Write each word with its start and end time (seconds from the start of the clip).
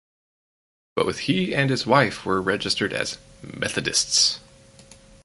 Both 0.95 1.19
he 1.19 1.53
and 1.53 1.69
his 1.69 1.85
wife 1.85 2.25
were 2.25 2.41
registered 2.41 2.91
as 2.91 3.19
Methodists. 3.43 4.39